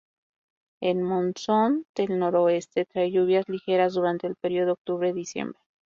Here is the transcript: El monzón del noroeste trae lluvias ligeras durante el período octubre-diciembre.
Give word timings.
El 0.81 1.03
monzón 1.03 1.85
del 1.93 2.17
noroeste 2.17 2.85
trae 2.87 3.11
lluvias 3.11 3.47
ligeras 3.47 3.93
durante 3.93 4.25
el 4.25 4.35
período 4.35 4.71
octubre-diciembre. 4.73 5.59